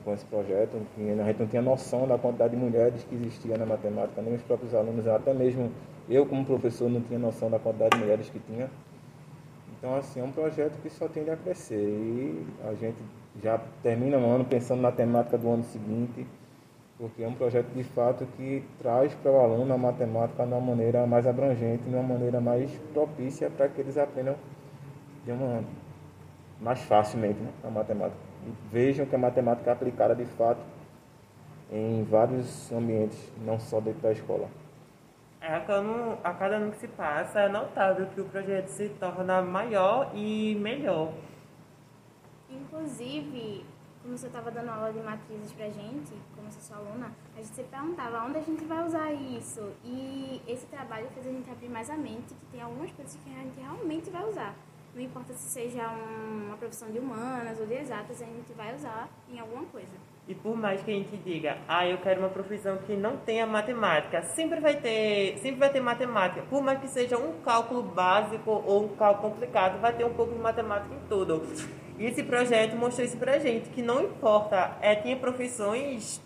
com 0.04 0.14
esse 0.14 0.26
projeto, 0.26 0.76
a 0.76 1.24
gente 1.28 1.40
não 1.40 1.48
tinha 1.48 1.62
noção 1.62 2.08
da 2.08 2.18
quantidade 2.18 2.56
de 2.56 2.62
mulheres 2.62 3.04
que 3.04 3.16
existia 3.16 3.58
na 3.58 3.66
matemática, 3.66 4.22
nem 4.22 4.36
os 4.36 4.42
próprios 4.42 4.74
alunos, 4.74 5.08
até 5.08 5.34
mesmo 5.34 5.72
eu 6.10 6.26
como 6.26 6.46
professor 6.46 6.90
não 6.90 7.02
tinha 7.02 7.20
noção 7.20 7.50
da 7.50 7.60
quantidade 7.60 7.92
de 7.92 8.04
mulheres 8.04 8.30
que 8.30 8.40
tinha. 8.40 8.70
Então, 9.78 9.96
assim, 9.96 10.20
é 10.20 10.24
um 10.24 10.32
projeto 10.32 10.74
que 10.82 10.90
só 10.90 11.08
tende 11.08 11.30
a 11.30 11.38
crescer 11.38 11.76
e 11.76 12.46
a 12.68 12.74
gente 12.74 12.98
já 13.42 13.60
termina 13.82 14.18
o 14.18 14.26
ano 14.26 14.44
pensando 14.44 14.82
na 14.82 14.92
temática 14.92 15.38
do 15.38 15.50
ano 15.50 15.64
seguinte, 15.64 16.28
porque 16.98 17.24
é 17.24 17.28
um 17.28 17.34
projeto 17.34 17.68
de 17.74 17.84
fato 17.84 18.26
que 18.36 18.64
traz 18.78 19.14
para 19.16 19.32
o 19.32 19.40
aluno 19.40 19.74
a 19.74 19.78
matemática 19.78 20.46
de 20.46 20.52
uma 20.52 20.60
maneira 20.60 21.06
mais 21.08 21.26
abrangente, 21.26 21.84
de 21.84 21.96
uma 21.96 22.04
maneira 22.04 22.42
mais 22.42 22.70
propícia 22.94 23.50
para 23.50 23.70
que 23.70 23.80
eles 23.80 23.98
aprendam 23.98 24.36
de 25.26 25.32
uma 25.32 25.64
mais 26.60 26.80
facilmente 26.82 27.40
né, 27.40 27.50
a 27.64 27.70
matemática 27.70 28.29
vejam 28.72 29.06
que 29.06 29.16
a 29.16 29.20
matemática 29.20 29.70
é 29.70 29.74
aplicada 29.74 30.16
de 30.16 30.26
fato 30.26 30.62
em 31.72 32.04
vários 32.04 32.72
ambientes, 32.72 33.18
não 33.46 33.60
só 33.60 33.80
dentro 33.80 34.02
da 34.02 34.12
escola. 34.12 34.50
É, 35.42 35.56
a, 35.56 35.62
cada, 35.62 36.14
a 36.24 36.34
cada 36.34 36.56
ano 36.58 36.72
que 36.72 36.78
se 36.78 36.88
passa, 36.88 37.42
é 37.42 37.50
notável 37.50 38.08
que 38.08 38.20
o 38.20 38.26
projeto 38.26 38.68
se 38.68 38.90
torna 38.90 39.42
maior 39.42 40.12
e 40.14 40.56
melhor. 40.56 41.14
Inclusive, 42.50 43.64
como 44.02 44.18
você 44.18 44.28
estava 44.28 44.50
dando 44.50 44.70
aula 44.70 44.92
de 44.92 45.00
matrizes 45.00 45.52
pra 45.54 45.70
gente, 45.70 46.12
como 46.36 46.52
sou 46.52 46.62
sua 46.62 46.78
aluna, 46.78 47.12
a 47.36 47.38
gente 47.38 47.56
se 47.56 47.64
perguntava 47.64 48.26
onde 48.26 48.38
a 48.38 48.42
gente 48.42 48.66
vai 48.66 48.86
usar 48.86 49.14
isso. 49.14 49.72
E 49.86 50.42
esse 50.48 50.66
trabalho 50.66 51.08
fez 51.14 51.28
a 51.28 51.32
gente 51.32 51.50
abrir 51.50 51.70
mais 51.70 51.90
a 51.90 51.96
mente 51.96 52.34
que 52.34 52.46
tem 52.52 52.62
algumas 52.62 52.92
coisas 52.92 53.16
que 53.16 53.30
a 53.30 53.44
gente 53.44 53.60
realmente 53.60 54.10
vai 54.10 54.28
usar. 54.28 54.56
Não 54.94 55.02
importa 55.02 55.34
se 55.34 55.50
seja 55.50 55.88
um, 55.90 56.48
uma 56.48 56.58
profissão 56.58 56.90
de 56.92 57.00
humanas 57.00 57.60
ou 57.60 57.66
de 57.66 57.74
exatas, 57.74 58.22
a 58.22 58.26
gente 58.26 58.52
vai 58.54 58.76
usar 58.76 59.08
em 59.32 59.40
alguma 59.40 59.64
coisa. 59.66 59.92
E 60.28 60.36
por 60.36 60.56
mais 60.56 60.82
que 60.84 60.92
a 60.92 60.94
gente 60.94 61.18
diga, 61.18 61.58
ah, 61.68 61.88
eu 61.88 61.98
quero 61.98 62.20
uma 62.20 62.30
profissão 62.30 62.78
que 62.78 62.96
não 62.96 63.18
tenha 63.18 63.48
matemática, 63.48 64.22
sempre 64.22 64.60
vai 64.60 64.76
ter, 64.76 65.38
sempre 65.40 65.60
vai 65.60 65.72
ter 65.72 65.82
matemática. 65.82 66.44
Por 66.50 66.62
mais 66.62 66.80
que 66.80 66.88
seja 66.88 67.18
um 67.18 67.42
cálculo 67.42 67.82
básico 67.82 68.52
ou 68.52 68.86
um 68.86 68.96
cálculo 68.96 69.32
complicado, 69.32 69.80
vai 69.82 69.96
ter 69.96 70.06
um 70.06 70.14
pouco 70.14 70.34
de 70.34 70.40
matemática 70.40 70.94
em 70.94 71.08
tudo. 71.08 71.42
E 71.98 72.06
esse 72.06 72.24
projeto 72.24 72.76
mostrou 72.76 73.06
isso 73.06 73.18
pra 73.18 73.40
gente, 73.40 73.70
que 73.70 73.82
não 73.82 74.04
importa, 74.04 74.78
é, 74.82 74.96
tinha 74.96 75.18
profissões 75.18 76.22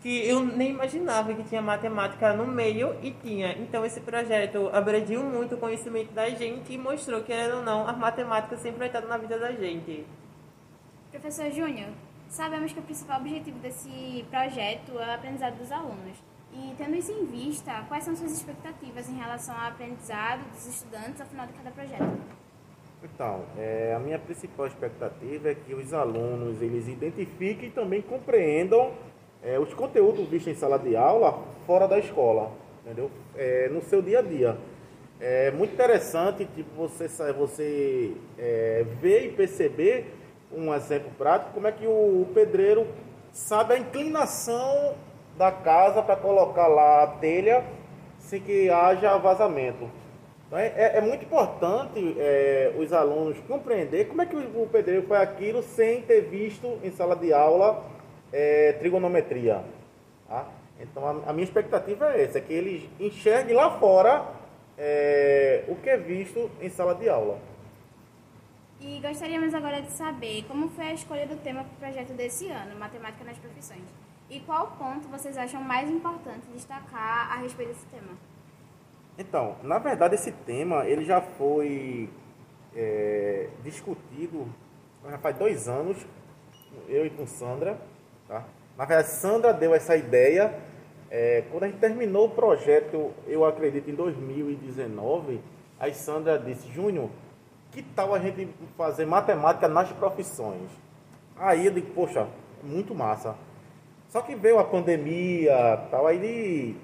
que 0.00 0.26
eu 0.26 0.40
nem 0.44 0.70
imaginava 0.70 1.34
que 1.34 1.44
tinha 1.44 1.60
matemática 1.60 2.32
no 2.32 2.46
meio 2.46 2.96
e 3.02 3.10
tinha. 3.10 3.52
Então 3.58 3.84
esse 3.84 4.00
projeto 4.00 4.70
abrangiu 4.72 5.22
muito 5.22 5.54
o 5.54 5.58
conhecimento 5.58 6.12
da 6.12 6.28
gente 6.30 6.72
e 6.72 6.78
mostrou 6.78 7.22
que, 7.22 7.32
era 7.32 7.56
ou 7.56 7.62
não, 7.62 7.86
a 7.86 7.92
matemática 7.92 8.56
sempre 8.56 8.78
vai 8.78 8.86
estar 8.88 9.02
na 9.02 9.18
vida 9.18 9.38
da 9.38 9.52
gente. 9.52 10.06
Professor 11.10 11.50
Júnior, 11.50 11.90
Sabemos 12.30 12.72
que 12.72 12.78
o 12.78 12.82
principal 12.82 13.18
objetivo 13.18 13.58
desse 13.58 14.24
projeto 14.30 14.96
é 15.00 15.04
o 15.04 15.14
aprendizado 15.14 15.58
dos 15.58 15.72
alunos. 15.72 16.16
E 16.52 16.72
tendo 16.78 16.94
isso 16.94 17.10
em 17.10 17.26
vista, 17.26 17.84
quais 17.88 18.04
são 18.04 18.14
suas 18.14 18.30
expectativas 18.30 19.08
em 19.08 19.16
relação 19.16 19.52
ao 19.52 19.66
aprendizado 19.66 20.48
dos 20.52 20.64
estudantes 20.64 21.20
ao 21.20 21.26
final 21.26 21.44
de 21.48 21.52
cada 21.54 21.72
projeto? 21.72 22.20
Então, 23.02 23.44
é, 23.58 23.94
a 23.96 23.98
minha 23.98 24.18
principal 24.18 24.68
expectativa 24.68 25.50
é 25.50 25.56
que 25.56 25.74
os 25.74 25.92
alunos 25.92 26.62
eles 26.62 26.86
identifiquem 26.86 27.68
e 27.68 27.72
também 27.72 28.00
compreendam 28.00 28.94
é, 29.42 29.58
os 29.58 29.72
conteúdos 29.74 30.28
vistos 30.28 30.52
em 30.52 30.56
sala 30.56 30.78
de 30.78 30.96
aula 30.96 31.42
fora 31.66 31.86
da 31.86 31.98
escola, 31.98 32.50
entendeu? 32.84 33.10
É, 33.36 33.68
no 33.68 33.82
seu 33.82 34.02
dia 34.02 34.18
a 34.18 34.22
dia. 34.22 34.56
É 35.20 35.50
muito 35.50 35.74
interessante 35.74 36.46
tipo, 36.54 36.70
você, 36.76 37.08
você 37.32 38.12
é, 38.38 38.84
ver 39.00 39.26
e 39.26 39.32
perceber 39.32 40.14
um 40.52 40.74
exemplo 40.74 41.10
prático, 41.16 41.52
como 41.52 41.66
é 41.66 41.72
que 41.72 41.86
o 41.86 42.26
pedreiro 42.34 42.86
sabe 43.32 43.74
a 43.74 43.78
inclinação 43.78 44.94
da 45.36 45.52
casa 45.52 46.02
para 46.02 46.16
colocar 46.16 46.66
lá 46.68 47.04
a 47.04 47.06
telha 47.06 47.64
sem 48.18 48.40
que 48.40 48.68
haja 48.68 49.16
vazamento. 49.18 49.88
Então, 50.46 50.58
é, 50.58 50.72
é, 50.76 50.96
é 50.96 51.00
muito 51.00 51.24
importante 51.24 52.16
é, 52.18 52.74
os 52.76 52.92
alunos 52.92 53.38
compreender 53.46 54.08
como 54.08 54.22
é 54.22 54.26
que 54.26 54.34
o, 54.34 54.62
o 54.62 54.68
pedreiro 54.70 55.06
foi 55.06 55.18
aquilo 55.18 55.62
sem 55.62 56.02
ter 56.02 56.22
visto 56.22 56.78
em 56.82 56.90
sala 56.90 57.14
de 57.14 57.32
aula 57.32 57.84
é, 58.32 58.72
trigonometria. 58.74 59.64
Tá? 60.28 60.46
Então 60.80 61.06
a, 61.06 61.30
a, 61.30 61.32
minha 61.32 61.44
expectativa 61.44 62.12
é 62.14 62.24
essa, 62.24 62.38
é 62.38 62.40
que 62.40 62.52
eles 62.52 62.88
enxerguem 62.98 63.54
lá 63.54 63.78
fora 63.78 64.26
é, 64.78 65.64
o 65.68 65.76
que 65.76 65.90
é 65.90 65.96
visto 65.96 66.50
em 66.60 66.68
sala 66.68 66.94
de 66.94 67.08
aula. 67.08 67.38
E 68.80 68.98
gostaríamos 69.00 69.52
agora 69.52 69.82
de 69.82 69.90
saber 69.90 70.44
como 70.48 70.70
foi 70.70 70.86
a 70.86 70.94
escolha 70.94 71.26
do 71.26 71.36
tema 71.42 71.64
para 71.64 71.72
o 71.72 71.76
projeto 71.76 72.14
desse 72.14 72.48
ano, 72.48 72.78
Matemática 72.78 73.24
nas 73.24 73.36
Profissões. 73.36 73.84
E 74.30 74.40
qual 74.40 74.68
ponto 74.78 75.06
vocês 75.08 75.36
acham 75.36 75.60
mais 75.60 75.90
importante 75.90 76.46
destacar 76.52 77.32
a 77.32 77.42
respeito 77.42 77.70
desse 77.70 77.86
tema? 77.86 78.16
Então, 79.18 79.56
na 79.62 79.78
verdade 79.78 80.14
esse 80.14 80.32
tema 80.32 80.86
ele 80.86 81.04
já 81.04 81.20
foi 81.20 82.08
é, 82.74 83.50
discutido 83.62 84.48
já 85.08 85.18
faz 85.18 85.36
dois 85.36 85.68
anos, 85.68 85.96
eu 86.88 87.06
e 87.06 87.10
com 87.10 87.26
Sandra. 87.26 87.80
Tá? 88.30 88.44
Na 88.78 88.84
verdade, 88.84 89.08
Sandra 89.08 89.52
deu 89.52 89.74
essa 89.74 89.96
ideia. 89.96 90.54
É, 91.10 91.42
quando 91.50 91.64
a 91.64 91.66
gente 91.66 91.80
terminou 91.80 92.26
o 92.26 92.30
projeto, 92.30 93.10
eu 93.26 93.44
acredito 93.44 93.90
em 93.90 93.94
2019, 93.94 95.40
aí 95.80 95.92
Sandra 95.92 96.38
disse, 96.38 96.70
Júnior, 96.70 97.10
que 97.72 97.82
tal 97.82 98.14
a 98.14 98.20
gente 98.20 98.48
fazer 98.76 99.04
matemática 99.04 99.66
nas 99.66 99.90
profissões? 99.90 100.70
Aí 101.36 101.66
eu 101.66 101.72
digo, 101.72 101.88
poxa, 101.92 102.28
muito 102.62 102.94
massa. 102.94 103.34
Só 104.10 104.22
que 104.22 104.36
veio 104.36 104.60
a 104.60 104.64
pandemia, 104.64 105.88
tal, 105.90 106.06
aí 106.06 106.76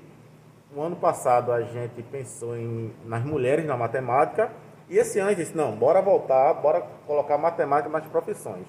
no 0.74 0.82
ano 0.82 0.96
passado 0.96 1.52
a 1.52 1.62
gente 1.62 2.02
pensou 2.02 2.56
em, 2.56 2.92
nas 3.04 3.24
mulheres 3.24 3.64
na 3.64 3.76
matemática, 3.76 4.50
e 4.88 4.98
esse 4.98 5.20
ano 5.20 5.28
a 5.28 5.32
gente 5.32 5.44
disse, 5.44 5.56
não, 5.56 5.76
bora 5.76 6.02
voltar, 6.02 6.54
bora 6.54 6.80
colocar 7.06 7.38
matemática 7.38 7.88
nas 7.88 8.06
profissões. 8.08 8.66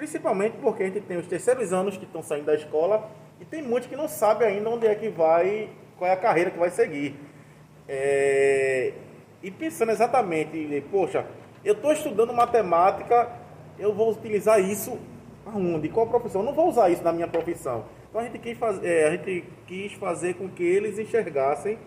Principalmente 0.00 0.56
porque 0.62 0.82
a 0.82 0.86
gente 0.86 1.02
tem 1.02 1.18
os 1.18 1.26
terceiros 1.26 1.74
anos 1.74 1.98
que 1.98 2.06
estão 2.06 2.22
saindo 2.22 2.46
da 2.46 2.54
escola 2.54 3.10
e 3.38 3.44
tem 3.44 3.60
muitos 3.60 3.86
que 3.86 3.94
não 3.94 4.08
sabem 4.08 4.48
ainda 4.48 4.70
onde 4.70 4.86
é 4.86 4.94
que 4.94 5.10
vai, 5.10 5.68
qual 5.98 6.10
é 6.10 6.14
a 6.14 6.16
carreira 6.16 6.50
que 6.50 6.58
vai 6.58 6.70
seguir. 6.70 7.14
É, 7.86 8.94
e 9.42 9.50
pensando 9.50 9.92
exatamente, 9.92 10.82
poxa, 10.90 11.26
eu 11.62 11.74
estou 11.74 11.92
estudando 11.92 12.32
matemática, 12.32 13.30
eu 13.78 13.92
vou 13.92 14.10
utilizar 14.10 14.58
isso 14.58 14.98
aonde? 15.44 15.90
Qual 15.90 16.06
profissão? 16.06 16.40
Eu 16.40 16.46
não 16.46 16.54
vou 16.54 16.70
usar 16.70 16.88
isso 16.88 17.04
na 17.04 17.12
minha 17.12 17.28
profissão. 17.28 17.84
Então 18.08 18.22
a 18.22 18.24
gente 18.24 18.38
quis 18.38 18.56
fazer, 18.56 18.88
é, 18.88 19.06
a 19.06 19.10
gente 19.10 19.44
quis 19.66 19.92
fazer 19.92 20.32
com 20.32 20.48
que 20.48 20.62
eles 20.62 20.98
enxergassem 20.98 21.78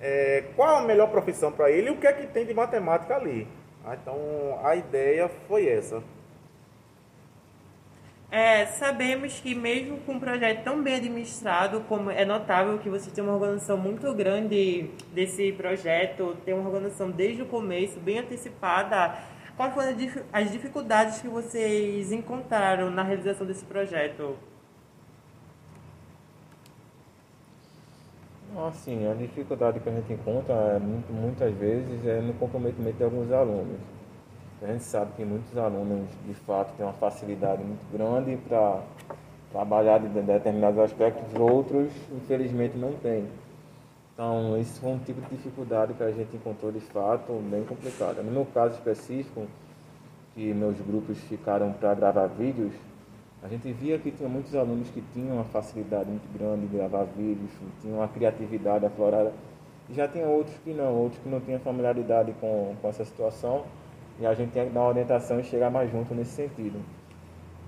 é, 0.00 0.44
qual 0.54 0.76
a 0.76 0.82
melhor 0.82 1.10
profissão 1.10 1.50
para 1.50 1.72
ele 1.72 1.88
e 1.88 1.90
o 1.90 1.96
que 1.96 2.06
é 2.06 2.12
que 2.12 2.28
tem 2.28 2.46
de 2.46 2.54
matemática 2.54 3.16
ali. 3.16 3.48
Ah, 3.84 3.96
então 4.00 4.16
a 4.62 4.76
ideia 4.76 5.28
foi 5.48 5.68
essa. 5.68 6.00
É, 8.30 8.66
sabemos 8.66 9.40
que 9.40 9.54
mesmo 9.54 10.00
com 10.00 10.12
um 10.12 10.20
projeto 10.20 10.62
tão 10.62 10.82
bem 10.82 10.96
administrado, 10.96 11.80
como 11.88 12.10
é 12.10 12.26
notável 12.26 12.78
que 12.78 12.90
você 12.90 13.10
tem 13.10 13.24
uma 13.24 13.32
organização 13.32 13.78
muito 13.78 14.12
grande 14.12 14.90
desse 15.14 15.50
projeto, 15.52 16.36
tem 16.44 16.52
uma 16.52 16.68
organização 16.68 17.10
desde 17.10 17.40
o 17.40 17.46
começo, 17.46 17.98
bem 17.98 18.18
antecipada. 18.18 19.16
Quais 19.56 19.72
foram 19.72 19.88
as 20.30 20.52
dificuldades 20.52 21.22
que 21.22 21.28
vocês 21.28 22.12
encontraram 22.12 22.90
na 22.90 23.02
realização 23.02 23.46
desse 23.46 23.64
projeto? 23.64 24.36
Assim, 28.68 29.10
a 29.10 29.14
dificuldade 29.14 29.80
que 29.80 29.88
a 29.88 29.92
gente 29.92 30.12
encontra 30.12 30.54
é, 30.54 30.78
muitas 30.78 31.54
vezes 31.54 32.04
é 32.04 32.20
no 32.20 32.34
comprometimento 32.34 32.98
de 32.98 33.04
alguns 33.04 33.32
alunos 33.32 33.97
a 34.60 34.66
gente 34.66 34.84
sabe 34.84 35.12
que 35.16 35.24
muitos 35.24 35.56
alunos, 35.56 36.08
de 36.26 36.34
fato, 36.34 36.72
têm 36.76 36.84
uma 36.84 36.92
facilidade 36.94 37.62
muito 37.62 37.92
grande 37.92 38.36
para 38.48 38.82
trabalhar 39.52 39.98
de 39.98 40.08
determinados 40.08 40.78
aspectos, 40.80 41.32
outros, 41.38 41.92
infelizmente, 42.12 42.76
não 42.76 42.92
têm. 42.94 43.26
Então, 44.12 44.58
isso 44.58 44.80
foi 44.80 44.90
um 44.90 44.98
tipo 44.98 45.20
de 45.20 45.36
dificuldade 45.36 45.94
que 45.94 46.02
a 46.02 46.10
gente 46.10 46.34
encontrou, 46.34 46.72
de 46.72 46.80
fato, 46.80 47.32
bem 47.48 47.62
complicada. 47.62 48.20
No 48.20 48.32
meu 48.32 48.44
caso 48.46 48.74
específico, 48.74 49.46
que 50.34 50.52
meus 50.52 50.76
grupos 50.80 51.18
ficaram 51.20 51.72
para 51.72 51.94
gravar 51.94 52.26
vídeos, 52.26 52.72
a 53.40 53.46
gente 53.46 53.72
via 53.72 53.96
que 53.96 54.10
tinha 54.10 54.28
muitos 54.28 54.56
alunos 54.56 54.90
que 54.90 55.00
tinham 55.12 55.36
uma 55.36 55.44
facilidade 55.44 56.10
muito 56.10 56.26
grande 56.36 56.66
de 56.66 56.76
gravar 56.76 57.04
vídeos, 57.04 57.50
tinham 57.80 57.98
uma 57.98 58.08
criatividade 58.08 58.84
aflorada, 58.84 59.32
e 59.88 59.94
já 59.94 60.08
tinha 60.08 60.26
outros 60.26 60.56
que 60.64 60.74
não, 60.74 60.96
outros 60.96 61.22
que 61.22 61.28
não 61.28 61.40
tinham 61.40 61.60
familiaridade 61.60 62.34
com, 62.40 62.74
com 62.82 62.88
essa 62.88 63.04
situação 63.04 63.64
e 64.20 64.26
a 64.26 64.34
gente 64.34 64.52
tem 64.52 64.66
que 64.66 64.74
dar 64.74 64.80
uma 64.80 64.88
orientação 64.88 65.38
e 65.38 65.44
chegar 65.44 65.70
mais 65.70 65.90
junto 65.90 66.14
nesse 66.14 66.32
sentido. 66.32 66.82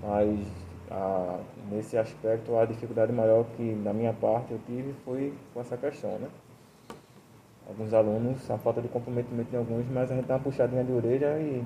Mas 0.03 0.47
a, 0.91 1.41
nesse 1.71 1.97
aspecto 1.97 2.57
a 2.57 2.65
dificuldade 2.65 3.13
maior 3.13 3.45
que 3.57 3.75
da 3.85 3.93
minha 3.93 4.13
parte 4.13 4.53
eu 4.53 4.61
tive 4.67 4.93
foi 5.05 5.33
com 5.55 5.61
essa 5.61 5.77
questão, 5.77 6.19
né? 6.19 6.29
Alguns 7.69 7.95
alunos, 7.95 8.51
a 8.51 8.59
falta 8.59 8.83
de 8.83 8.89
comprometimento 8.89 9.51
de 9.51 9.57
alguns, 9.57 9.87
mas 9.91 10.11
a 10.11 10.17
gente 10.17 10.27
dá 10.27 10.35
uma 10.35 10.41
puxadinha 10.43 10.83
de 10.83 10.93
orelha 10.93 11.39
e 11.39 11.65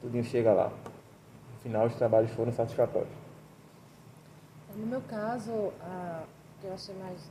tudo 0.00 0.22
chega 0.22 0.52
lá. 0.52 0.68
No 0.68 1.60
final 1.60 1.86
os 1.86 1.94
trabalhos 1.96 2.30
foram 2.30 2.52
satisfatórios. 2.52 3.10
No 4.76 4.86
meu 4.86 5.00
caso, 5.02 5.72
a 5.82 6.22
que 6.60 6.66
eu 6.66 6.74
achei 6.74 6.94
mais, 6.96 7.30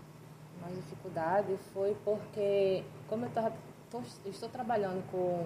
mais 0.61 0.75
dificuldade 0.75 1.55
foi 1.73 1.95
porque, 2.03 2.83
como 3.07 3.25
eu 3.25 3.29
tava, 3.29 3.53
tô, 3.89 4.01
estou 4.25 4.49
trabalhando 4.49 5.03
com 5.11 5.45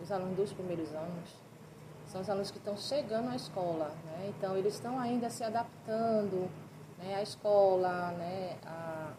os 0.00 0.12
alunos 0.12 0.36
dos 0.36 0.52
primeiros 0.52 0.94
anos 0.94 1.48
são 2.06 2.22
os 2.22 2.30
alunos 2.30 2.50
que 2.50 2.58
estão 2.58 2.76
chegando 2.76 3.28
à 3.28 3.36
escola, 3.36 3.92
né? 4.04 4.32
Então 4.36 4.56
eles 4.56 4.74
estão 4.74 4.98
ainda 4.98 5.28
se 5.28 5.44
adaptando, 5.44 6.48
né, 6.98 7.16
à 7.16 7.22
escola, 7.22 8.12
né? 8.12 8.56
A, 8.64 9.12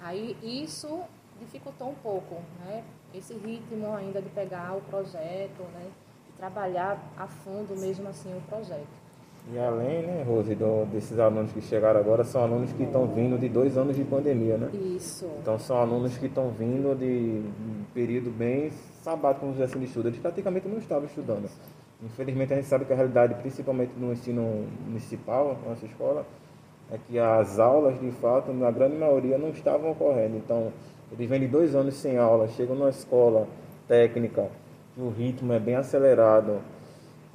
aí 0.00 0.36
isso 0.42 1.02
dificultou 1.38 1.90
um 1.90 1.94
pouco, 1.94 2.34
né? 2.64 2.84
Esse 3.12 3.34
ritmo 3.34 3.94
ainda 3.94 4.20
de 4.20 4.28
pegar 4.30 4.76
o 4.76 4.80
projeto, 4.82 5.62
né? 5.74 5.90
De 6.26 6.32
trabalhar 6.32 6.98
a 7.16 7.28
fundo 7.28 7.78
mesmo 7.78 8.08
assim 8.08 8.36
o 8.36 8.40
projeto. 8.42 9.04
E 9.52 9.58
além, 9.58 10.06
né, 10.06 10.24
Rose, 10.26 10.54
do, 10.54 10.86
desses 10.86 11.18
alunos 11.18 11.52
que 11.52 11.60
chegaram 11.60 12.00
agora, 12.00 12.24
são 12.24 12.42
alunos 12.42 12.72
que 12.72 12.82
estão 12.82 13.06
vindo 13.06 13.38
de 13.38 13.48
dois 13.48 13.76
anos 13.76 13.94
de 13.94 14.02
pandemia, 14.02 14.56
né? 14.56 14.70
Isso. 14.72 15.28
Então 15.42 15.58
são 15.58 15.76
alunos 15.76 16.16
que 16.16 16.26
estão 16.26 16.48
vindo 16.50 16.96
de 16.96 17.42
um 17.60 17.84
período 17.92 18.30
bem 18.30 18.70
sabático, 19.02 19.42
vamos 19.42 19.56
dizer 19.56 19.70
assim, 19.70 19.78
de 19.78 19.84
estudo. 19.84 20.08
Eles 20.08 20.18
praticamente 20.18 20.66
não 20.66 20.78
estavam 20.78 21.04
estudando. 21.04 21.50
Infelizmente 22.02 22.54
a 22.54 22.56
gente 22.56 22.68
sabe 22.68 22.86
que 22.86 22.92
a 22.92 22.96
realidade, 22.96 23.34
principalmente 23.34 23.92
no 23.98 24.12
ensino 24.12 24.66
municipal, 24.86 25.58
na 25.62 25.70
nossa 25.70 25.84
escola, 25.84 26.24
é 26.90 26.98
que 27.06 27.18
as 27.18 27.58
aulas, 27.58 28.00
de 28.00 28.10
fato, 28.12 28.52
na 28.52 28.70
grande 28.70 28.96
maioria, 28.96 29.36
não 29.36 29.50
estavam 29.50 29.90
ocorrendo. 29.90 30.36
Então, 30.36 30.72
eles 31.12 31.28
vêm 31.28 31.40
de 31.40 31.48
dois 31.48 31.74
anos 31.74 31.94
sem 31.94 32.16
aula, 32.16 32.48
chegam 32.48 32.74
numa 32.76 32.90
escola 32.90 33.46
técnica, 33.86 34.48
que 34.94 35.00
o 35.00 35.10
ritmo 35.10 35.52
é 35.52 35.58
bem 35.58 35.76
acelerado, 35.76 36.60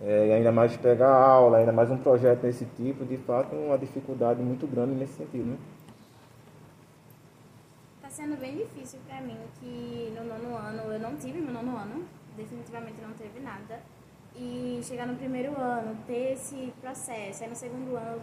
é, 0.01 0.27
e 0.27 0.31
ainda 0.31 0.51
mais 0.51 0.75
pegar 0.77 1.13
aula, 1.13 1.57
ainda 1.57 1.73
mais 1.73 1.91
um 1.91 1.97
projeto 1.97 2.41
desse 2.41 2.65
tipo, 2.77 3.05
de 3.05 3.17
fato, 3.17 3.55
uma 3.55 3.77
dificuldade 3.77 4.41
muito 4.41 4.65
grande 4.65 4.93
nesse 4.93 5.13
sentido. 5.13 5.45
Né? 5.45 5.57
Tá 8.01 8.09
sendo 8.09 8.37
bem 8.37 8.57
difícil 8.57 8.99
para 9.07 9.19
mim 9.21 9.37
que 9.59 10.13
no 10.15 10.23
nono 10.23 10.55
ano, 10.55 10.93
eu 10.93 10.99
não 10.99 11.15
tive 11.17 11.41
meu 11.41 11.53
nono 11.53 11.75
ano, 11.75 12.05
definitivamente 12.37 13.01
não 13.01 13.13
teve 13.13 13.39
nada. 13.41 13.81
E 14.35 14.79
chegar 14.83 15.05
no 15.05 15.15
primeiro 15.15 15.59
ano, 15.59 15.97
ter 16.07 16.33
esse 16.33 16.73
processo, 16.79 17.43
aí 17.43 17.49
no 17.49 17.55
segundo 17.55 17.97
ano 17.97 18.21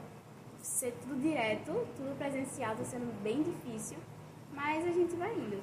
ser 0.59 0.93
tudo 1.03 1.21
direto, 1.21 1.73
tudo 1.95 2.17
presencial, 2.17 2.75
tá 2.75 2.85
sendo 2.85 3.13
bem 3.23 3.43
difícil, 3.43 3.99
mas 4.53 4.85
a 4.87 4.91
gente 4.91 5.15
vai 5.15 5.33
indo. 5.33 5.63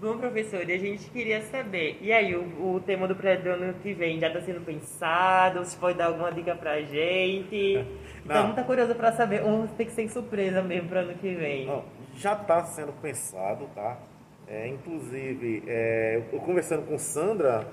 Bom, 0.00 0.16
professor, 0.16 0.66
e 0.66 0.72
a 0.72 0.78
gente 0.78 1.10
queria 1.10 1.42
saber, 1.42 1.98
e 2.00 2.10
aí, 2.10 2.34
o, 2.34 2.76
o 2.76 2.80
tema 2.80 3.06
do 3.06 3.14
do 3.14 3.20
ano 3.50 3.74
que 3.82 3.92
vem 3.92 4.18
já 4.18 4.28
está 4.28 4.40
sendo 4.40 4.64
pensado? 4.64 5.58
Você 5.58 5.76
pode 5.76 5.98
dar 5.98 6.06
alguma 6.06 6.32
dica 6.32 6.54
pra 6.54 6.80
gente? 6.80 7.84
Então, 8.22 8.46
muito 8.46 8.62
curioso 8.64 8.94
para 8.94 9.10
saber, 9.12 9.42
ou 9.42 9.66
tem 9.66 9.86
que 9.86 9.92
ser 9.92 10.08
surpresa 10.08 10.62
mesmo 10.62 10.88
para 10.88 11.00
ano 11.00 11.14
que 11.14 11.34
vem? 11.34 11.66
Não, 11.66 11.82
já 12.14 12.34
está 12.34 12.62
sendo 12.64 12.92
pensado, 12.92 13.66
tá? 13.74 13.98
É, 14.46 14.68
inclusive, 14.68 15.64
é, 15.66 16.22
eu 16.30 16.38
conversando 16.38 16.86
com 16.86 16.96
Sandra, 16.96 17.66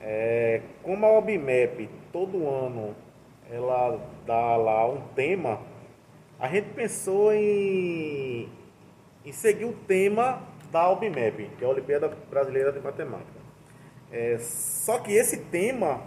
é, 0.00 0.62
como 0.82 1.04
a 1.04 1.18
OBMAP 1.18 1.90
todo 2.10 2.48
ano 2.48 2.96
ela 3.50 4.00
dá 4.24 4.56
lá 4.56 4.88
um 4.88 5.02
tema, 5.14 5.60
a 6.38 6.48
gente 6.48 6.70
pensou 6.70 7.34
em, 7.34 8.48
em 9.26 9.32
seguir 9.32 9.66
o 9.66 9.72
tema 9.72 10.49
da 10.70 10.88
OBMAP, 10.90 11.50
que 11.58 11.64
é 11.64 11.66
a 11.66 11.70
Olimpíada 11.70 12.08
Brasileira 12.30 12.72
de 12.72 12.80
Matemática. 12.80 13.40
É, 14.12 14.38
só 14.38 14.98
que 14.98 15.12
esse 15.12 15.38
tema 15.44 16.02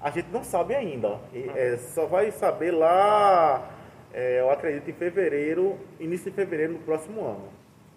a 0.00 0.10
gente 0.10 0.28
não 0.30 0.42
sabe 0.44 0.74
ainda. 0.74 1.18
E, 1.32 1.48
é, 1.54 1.76
só 1.76 2.06
vai 2.06 2.30
saber 2.30 2.72
lá, 2.72 3.70
é, 4.12 4.40
eu 4.40 4.50
acredito, 4.50 4.88
em 4.90 4.92
fevereiro, 4.94 5.78
início 6.00 6.30
de 6.30 6.36
fevereiro 6.36 6.74
do 6.74 6.80
próximo 6.80 7.24
ano. 7.24 7.48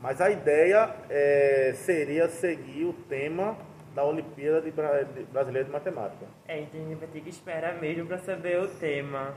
Mas 0.02 0.22
a 0.22 0.30
ideia 0.30 0.96
é, 1.10 1.74
seria 1.76 2.28
seguir 2.30 2.86
o 2.86 2.94
tema 2.94 3.58
da 3.96 4.04
Olimpíada 4.04 4.62
de 4.62 4.70
Bra- 4.72 5.04
de 5.04 5.24
Brasileira 5.24 5.66
de 5.66 5.72
Matemática. 5.72 6.26
É, 6.48 6.60
então 6.62 6.80
a 6.82 6.84
gente 6.84 7.00
vai 7.00 7.08
ter 7.08 7.22
que 7.22 7.30
esperar 7.30 7.76
mesmo 7.80 8.06
para 8.06 8.20
saber 8.20 8.60
o 8.62 8.68
tema. 8.68 9.34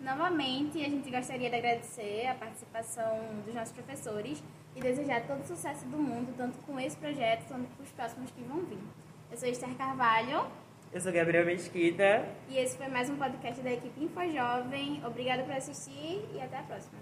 Novamente, 0.00 0.78
a 0.80 0.88
gente 0.88 1.10
gostaria 1.10 1.50
de 1.50 1.56
agradecer 1.56 2.26
a 2.28 2.34
participação 2.34 3.18
dos 3.44 3.52
nossos 3.52 3.72
professores 3.72 4.42
e 4.78 4.80
desejar 4.80 5.26
todo 5.26 5.40
o 5.40 5.46
sucesso 5.46 5.84
do 5.86 5.98
mundo, 5.98 6.32
tanto 6.36 6.56
com 6.58 6.78
esse 6.78 6.96
projeto 6.96 7.48
quanto 7.48 7.68
com 7.76 7.82
os 7.82 7.90
próximos 7.90 8.30
que 8.30 8.42
vão 8.44 8.60
vir. 8.64 8.78
Eu 9.30 9.36
sou 9.36 9.48
Esther 9.48 9.74
Carvalho 9.76 10.46
Eu 10.92 11.00
sou 11.00 11.12
Gabriel 11.12 11.44
Mesquita. 11.44 12.24
e 12.48 12.56
esse 12.58 12.76
foi 12.78 12.86
mais 12.88 13.10
um 13.10 13.16
podcast 13.16 13.60
da 13.60 13.72
equipe 13.72 14.04
InfoJovem. 14.04 15.02
Obrigada 15.04 15.42
por 15.42 15.52
assistir 15.52 16.24
e 16.32 16.40
até 16.40 16.58
a 16.58 16.62
próxima. 16.62 16.98